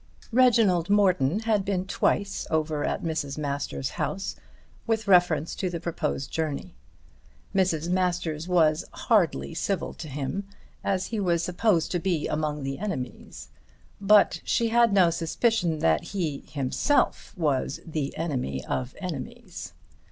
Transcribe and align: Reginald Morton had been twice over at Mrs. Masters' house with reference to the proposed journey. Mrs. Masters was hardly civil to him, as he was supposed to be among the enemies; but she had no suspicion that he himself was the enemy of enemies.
Reginald 0.31 0.89
Morton 0.89 1.41
had 1.41 1.63
been 1.63 1.85
twice 1.85 2.47
over 2.49 2.83
at 2.83 3.03
Mrs. 3.03 3.37
Masters' 3.37 3.91
house 4.01 4.35
with 4.87 5.07
reference 5.07 5.53
to 5.53 5.69
the 5.69 5.79
proposed 5.79 6.31
journey. 6.31 6.73
Mrs. 7.53 7.87
Masters 7.87 8.47
was 8.47 8.83
hardly 8.93 9.53
civil 9.53 9.93
to 9.93 10.07
him, 10.07 10.47
as 10.83 11.05
he 11.13 11.19
was 11.19 11.43
supposed 11.43 11.91
to 11.91 11.99
be 11.99 12.27
among 12.27 12.63
the 12.63 12.79
enemies; 12.79 13.49
but 14.01 14.41
she 14.43 14.69
had 14.69 14.91
no 14.91 15.11
suspicion 15.11 15.77
that 15.81 16.03
he 16.03 16.45
himself 16.49 17.37
was 17.37 17.79
the 17.85 18.17
enemy 18.17 18.65
of 18.65 18.95
enemies. 18.97 19.71